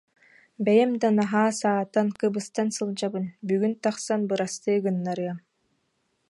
Бэйэм 0.65 0.91
да 1.01 1.09
наһаа 1.19 1.49
саатан, 1.59 2.07
кыбыстан 2.19 2.67
сылдьабын, 2.75 3.25
бүгүн 3.47 3.73
тахсан 3.83 4.21
бырастыы 4.29 4.77
гыннарыам 4.85 5.37